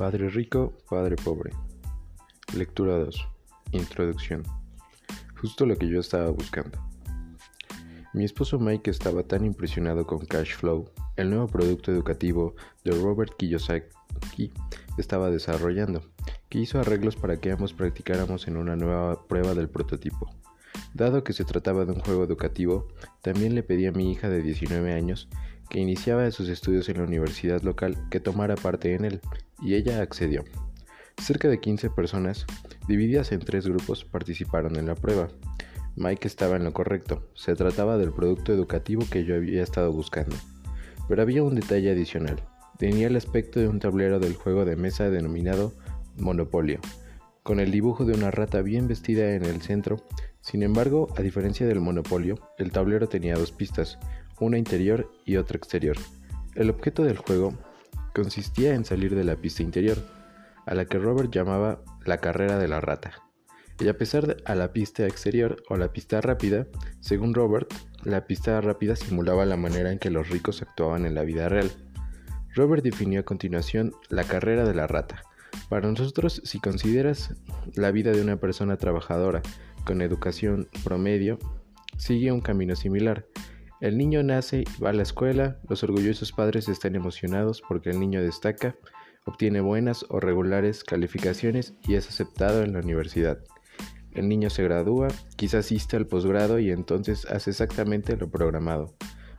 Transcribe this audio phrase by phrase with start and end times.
[0.00, 1.52] Padre rico, padre pobre.
[2.56, 3.28] Lectura 2.
[3.72, 4.44] Introducción.
[5.38, 6.78] Justo lo que yo estaba buscando.
[8.14, 13.36] Mi esposo Mike estaba tan impresionado con Cash Flow, el nuevo producto educativo de Robert
[13.36, 14.50] Kiyosaki
[14.96, 16.00] estaba desarrollando,
[16.48, 20.34] que hizo arreglos para que ambos practicáramos en una nueva prueba del prototipo.
[20.94, 22.88] Dado que se trataba de un juego educativo,
[23.20, 25.28] también le pedí a mi hija de 19 años
[25.68, 29.20] que iniciaba sus estudios en la universidad local que tomara parte en él,
[29.62, 30.44] y ella accedió.
[31.20, 32.46] Cerca de 15 personas,
[32.88, 35.28] divididas en tres grupos, participaron en la prueba.
[35.96, 40.34] Mike estaba en lo correcto, se trataba del producto educativo que yo había estado buscando.
[41.08, 42.42] Pero había un detalle adicional.
[42.78, 45.74] Tenía el aspecto de un tablero del juego de mesa denominado
[46.16, 46.80] Monopolio,
[47.42, 50.06] con el dibujo de una rata bien vestida en el centro.
[50.40, 53.98] Sin embargo, a diferencia del Monopolio, el tablero tenía dos pistas,
[54.40, 55.96] una interior y otra exterior.
[56.54, 57.52] El objeto del juego
[58.14, 59.98] consistía en salir de la pista interior,
[60.66, 63.22] a la que Robert llamaba la carrera de la rata.
[63.78, 66.66] Y a pesar de a la pista exterior o la pista rápida,
[67.00, 67.72] según Robert,
[68.04, 71.70] la pista rápida simulaba la manera en que los ricos actuaban en la vida real.
[72.54, 75.22] Robert definió a continuación la carrera de la rata.
[75.68, 77.34] Para nosotros, si consideras
[77.74, 79.40] la vida de una persona trabajadora
[79.84, 81.38] con educación promedio,
[81.96, 83.26] sigue un camino similar.
[83.80, 87.98] El niño nace y va a la escuela, los orgullosos padres están emocionados porque el
[87.98, 88.76] niño destaca,
[89.24, 93.38] obtiene buenas o regulares calificaciones y es aceptado en la universidad.
[94.12, 98.94] El niño se gradúa, quizás asiste al posgrado y entonces hace exactamente lo programado.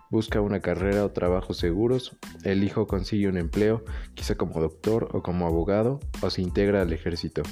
[0.09, 3.83] Busca una carrera o trabajos seguros, el hijo consigue un empleo,
[4.15, 7.43] quizá como doctor o como abogado, o se integra al ejército,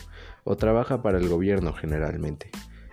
[0.43, 2.49] o trabaja para el gobierno generalmente.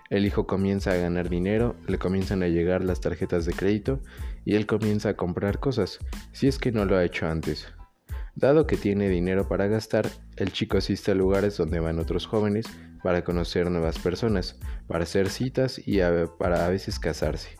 [0.08, 4.00] El hijo comienza a ganar dinero, le comienzan a llegar las tarjetas de crédito
[4.44, 5.98] y él comienza a comprar cosas,
[6.32, 7.66] si es que no lo ha hecho antes.
[8.36, 12.66] Dado que tiene dinero para gastar, el chico asiste a lugares donde van otros jóvenes
[13.02, 16.00] para conocer nuevas personas, para hacer citas y
[16.38, 17.56] para a veces casarse.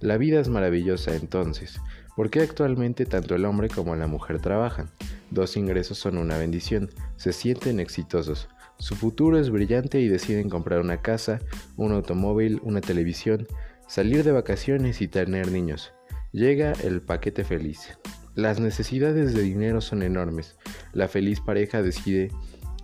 [0.00, 1.80] La vida es maravillosa entonces,
[2.14, 4.90] porque actualmente tanto el hombre como la mujer trabajan.
[5.30, 10.80] Dos ingresos son una bendición, se sienten exitosos, su futuro es brillante y deciden comprar
[10.80, 11.40] una casa,
[11.76, 13.46] un automóvil, una televisión,
[13.88, 15.92] salir de vacaciones y tener niños.
[16.32, 17.98] Llega el paquete feliz.
[18.34, 20.56] Las necesidades de dinero son enormes.
[20.92, 22.30] La feliz pareja decide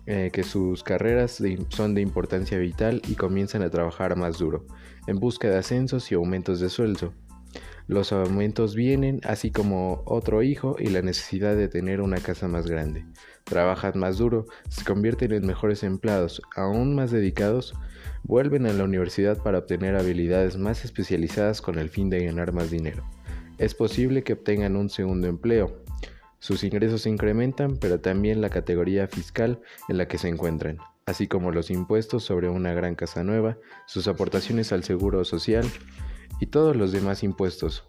[0.07, 4.67] eh, que sus carreras son de importancia vital y comienzan a trabajar más duro,
[5.07, 7.15] en busca de ascensos y aumentos de sueldo.
[7.87, 12.67] Los aumentos vienen, así como otro hijo y la necesidad de tener una casa más
[12.67, 13.05] grande.
[13.45, 17.75] Trabajan más duro, se convierten en mejores empleados, aún más dedicados,
[18.23, 22.71] vuelven a la universidad para obtener habilidades más especializadas con el fin de ganar más
[22.71, 23.05] dinero.
[23.59, 25.85] Es posible que obtengan un segundo empleo.
[26.39, 31.27] Sus ingresos se incrementan, pero también la categoría fiscal en la que se encuentran, así
[31.27, 35.67] como los impuestos sobre una gran casa nueva, sus aportaciones al seguro social,
[36.41, 37.85] y todos los demás impuestos.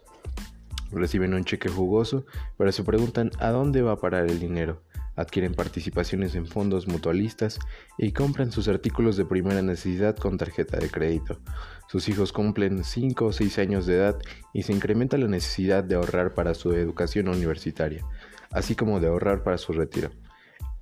[0.92, 2.26] Reciben un cheque jugoso,
[2.56, 4.82] pero se preguntan a dónde va a parar el dinero.
[5.16, 7.58] Adquieren participaciones en fondos mutualistas
[7.96, 11.40] y compran sus artículos de primera necesidad con tarjeta de crédito.
[11.88, 14.18] Sus hijos cumplen 5 o 6 años de edad
[14.52, 18.04] y se incrementa la necesidad de ahorrar para su educación universitaria,
[18.50, 20.10] así como de ahorrar para su retiro.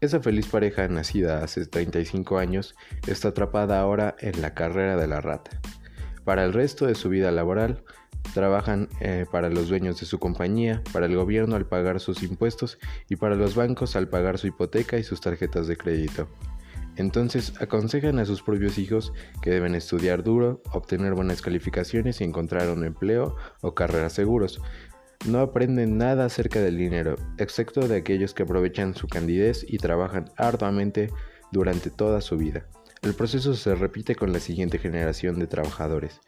[0.01, 2.75] Esa feliz pareja nacida hace 35 años
[3.07, 5.61] está atrapada ahora en la carrera de la rata.
[6.25, 7.85] Para el resto de su vida laboral,
[8.33, 12.79] trabajan eh, para los dueños de su compañía, para el gobierno al pagar sus impuestos
[13.09, 16.29] y para los bancos al pagar su hipoteca y sus tarjetas de crédito.
[16.97, 19.12] Entonces aconsejan a sus propios hijos
[19.43, 24.62] que deben estudiar duro, obtener buenas calificaciones y encontrar un empleo o carreras seguros.
[25.27, 30.31] No aprenden nada acerca del dinero, excepto de aquellos que aprovechan su candidez y trabajan
[30.37, 31.11] arduamente
[31.51, 32.67] durante toda su vida.
[33.05, 36.23] El proceso se repite con la siguiente generación de trabajadores.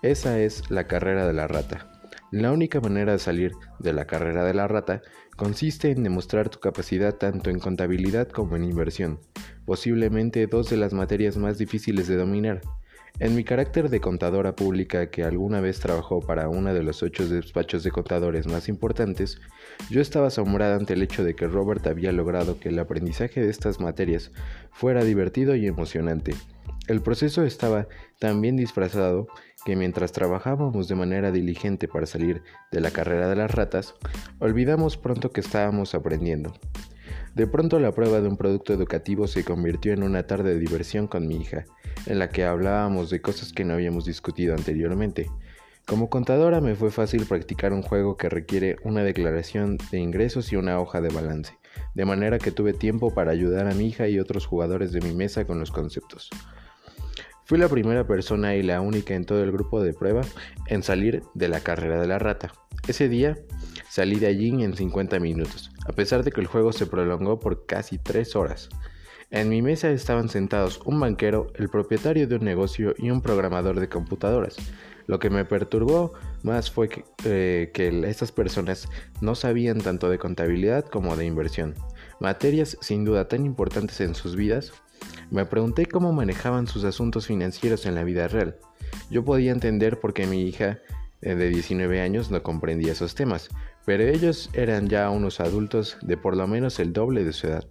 [0.00, 1.92] Esa es la carrera de la rata.
[2.30, 5.02] La única manera de salir de la carrera de la rata
[5.36, 9.20] consiste en demostrar tu capacidad tanto en contabilidad como en inversión,
[9.66, 12.62] posiblemente dos de las materias más difíciles de dominar.
[13.22, 17.28] En mi carácter de contadora pública que alguna vez trabajó para uno de los ocho
[17.28, 19.40] despachos de contadores más importantes,
[19.90, 23.48] yo estaba asombrada ante el hecho de que Robert había logrado que el aprendizaje de
[23.48, 24.32] estas materias
[24.72, 26.34] fuera divertido y emocionante.
[26.88, 27.86] El proceso estaba
[28.18, 29.28] tan bien disfrazado
[29.64, 32.42] que mientras trabajábamos de manera diligente para salir
[32.72, 33.94] de la carrera de las ratas,
[34.40, 36.54] olvidamos pronto que estábamos aprendiendo.
[37.34, 41.06] De pronto la prueba de un producto educativo se convirtió en una tarde de diversión
[41.06, 41.64] con mi hija,
[42.06, 45.30] en la que hablábamos de cosas que no habíamos discutido anteriormente.
[45.86, 50.56] Como contadora me fue fácil practicar un juego que requiere una declaración de ingresos y
[50.56, 51.56] una hoja de balance,
[51.94, 55.14] de manera que tuve tiempo para ayudar a mi hija y otros jugadores de mi
[55.14, 56.28] mesa con los conceptos.
[57.44, 60.20] Fui la primera persona y la única en todo el grupo de prueba
[60.68, 62.52] en salir de la carrera de la rata.
[62.86, 63.38] Ese día
[63.92, 67.66] salí de allí en 50 minutos, a pesar de que el juego se prolongó por
[67.66, 68.70] casi 3 horas.
[69.30, 73.78] En mi mesa estaban sentados un banquero, el propietario de un negocio y un programador
[73.78, 74.56] de computadoras.
[75.06, 77.70] Lo que me perturbó más fue que, eh,
[78.06, 78.88] estas personas
[79.20, 81.74] no sabían tanto de contabilidad como de inversión,
[82.18, 84.72] materias sin duda tan importantes en sus vidas.
[85.30, 88.56] Me pregunté cómo manejaban sus asuntos financieros en la vida real.
[89.10, 90.78] Yo podía entender por qué mi hija
[91.22, 93.48] de 19 años no comprendía esos temas,
[93.86, 97.64] pero ellos eran ya unos adultos de por lo menos el doble de su edad.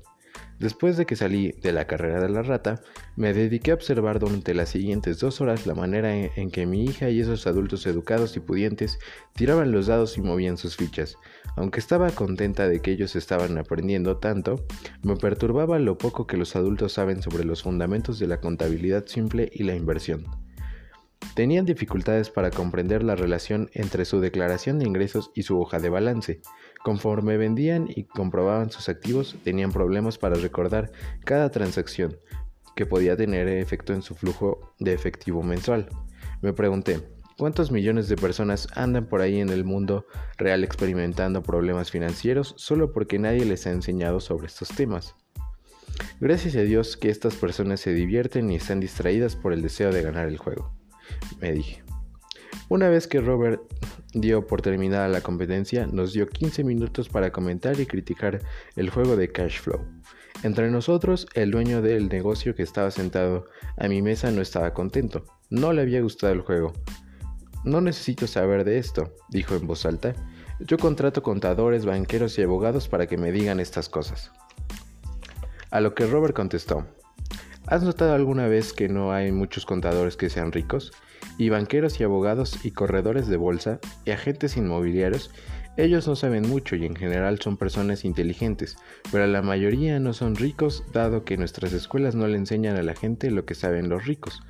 [0.61, 2.83] Después de que salí de la carrera de la rata,
[3.15, 7.09] me dediqué a observar durante las siguientes dos horas la manera en, que mi hija
[7.09, 8.99] y esos adultos educados y pudientes
[9.33, 11.17] tiraban los dados y movían sus fichas.
[11.55, 14.63] Aunque estaba contenta de que ellos estaban aprendiendo tanto,
[15.01, 19.49] me perturbaba lo poco que los adultos saben sobre los fundamentos de la contabilidad simple
[19.51, 20.27] y la inversión.
[21.35, 25.89] Tenían dificultades para comprender la relación entre su declaración de ingresos y su hoja de
[25.89, 26.41] balance.
[26.83, 30.91] Conforme vendían y comprobaban sus activos, tenían problemas para recordar
[31.23, 32.17] cada transacción
[32.75, 35.87] que podía tener efecto en su flujo de efectivo mensual.
[36.41, 36.99] Me pregunté,
[37.37, 40.05] ¿cuántos millones de personas andan por ahí en el mundo
[40.37, 45.15] real experimentando problemas financieros solo porque nadie les ha enseñado sobre estos temas?
[46.19, 50.01] Gracias a Dios que estas personas se divierten y están distraídas por el deseo de
[50.01, 50.80] ganar el juego
[51.39, 51.83] me dije.
[52.69, 53.61] Una vez que Robert
[54.13, 58.41] dio por terminada la competencia, nos dio 15 minutos para comentar y criticar
[58.75, 59.81] el juego de cash flow.
[60.43, 63.45] Entre nosotros, el dueño del negocio que estaba sentado
[63.77, 65.25] a mi mesa no estaba contento.
[65.49, 66.73] No le había gustado el juego.
[67.63, 70.15] No necesito saber de esto, dijo en voz alta.
[70.59, 74.31] Yo contrato contadores, banqueros y abogados para que me digan estas cosas.
[75.69, 76.87] A lo que Robert contestó,
[77.67, 80.91] ¿Has notado alguna vez que no hay muchos contadores que sean ricos?
[81.37, 85.31] Y banqueros y abogados y corredores de bolsa y agentes inmobiliarios,
[85.77, 88.75] ellos no saben mucho y en general son personas inteligentes,
[89.11, 92.93] pero la mayoría no son ricos dado que nuestras escuelas no le enseñan a la
[92.93, 94.41] gente lo que saben los ricos.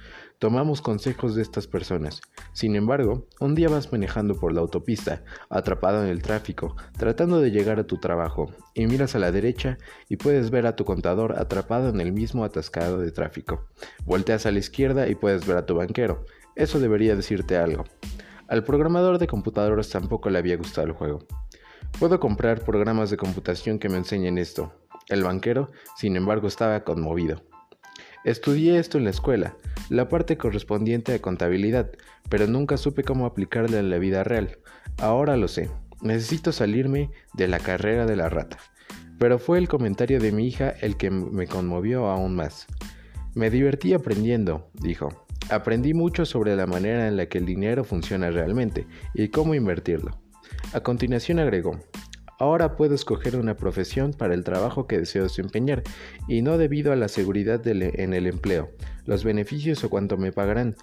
[0.41, 2.19] Tomamos consejos de estas personas.
[2.51, 7.51] Sin embargo, un día vas manejando por la autopista, atrapado en el tráfico, tratando de
[7.51, 9.77] llegar a tu trabajo, y miras a la derecha
[10.09, 13.67] y puedes ver a tu contador atrapado en el mismo atascado de tráfico.
[14.03, 16.25] Volteas a la izquierda y puedes ver a tu banquero.
[16.55, 17.83] Eso debería decirte algo.
[18.47, 21.19] Al programador de computadoras tampoco le había gustado el juego.
[21.99, 24.73] Puedo comprar programas de computación que me enseñen esto.
[25.07, 27.43] El banquero, sin embargo, estaba conmovido.
[28.23, 29.55] Estudié esto en la escuela,
[29.91, 31.91] la parte correspondiente a contabilidad,
[32.29, 34.57] pero nunca supe cómo aplicarla en la vida real.
[34.97, 35.69] Ahora lo sé.
[36.01, 38.57] Necesito salirme de la carrera de la rata.
[39.19, 42.67] Pero fue el comentario de mi hija el que me conmovió aún más.
[43.35, 45.25] Me divertí aprendiendo, dijo.
[45.49, 50.21] Aprendí mucho sobre la manera en la que el dinero funciona realmente y cómo invertirlo.
[50.71, 51.77] A continuación agregó,
[52.41, 55.83] Ahora puedo escoger una profesión para el trabajo que deseo desempeñar
[56.27, 58.71] y no debido a la seguridad en el empleo,
[59.05, 60.75] los beneficios o cuánto me pagarán.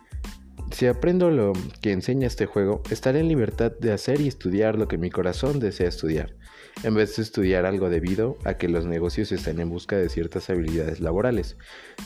[0.70, 4.86] Si aprendo lo que enseña este juego, estaré en libertad de hacer y estudiar lo
[4.86, 6.36] que mi corazón desea estudiar,
[6.84, 10.50] en vez de estudiar algo debido a que los negocios están en busca de ciertas
[10.50, 11.56] habilidades laborales.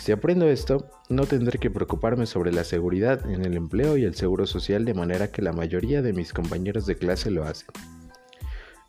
[0.01, 4.15] Si aprendo esto, no tendré que preocuparme sobre la seguridad en el empleo y el
[4.15, 7.69] seguro social de manera que la mayoría de mis compañeros de clase lo hacen.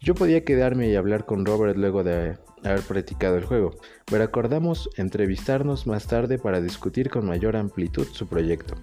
[0.04, 3.72] Yo podía quedarme y hablar con Robert luego de haber practicado el juego,
[4.04, 8.76] pero acordamos entrevistarnos más tarde para discutir con mayor amplitud su proyecto.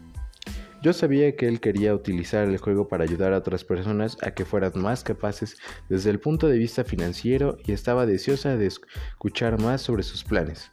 [0.82, 4.46] Yo sabía que él quería utilizar el juego para ayudar a otras personas a que
[4.46, 5.58] fueran más capaces
[5.90, 10.72] desde el punto de vista financiero y estaba deseosa de escuchar más sobre sus planes.